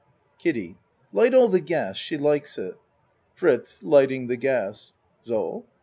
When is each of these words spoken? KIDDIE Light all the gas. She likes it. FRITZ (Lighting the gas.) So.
KIDDIE 0.39 0.77
Light 1.13 1.35
all 1.35 1.47
the 1.47 1.59
gas. 1.59 1.95
She 1.95 2.17
likes 2.17 2.57
it. 2.57 2.73
FRITZ 3.35 3.83
(Lighting 3.83 4.25
the 4.25 4.35
gas.) 4.35 4.93
So. 5.21 5.65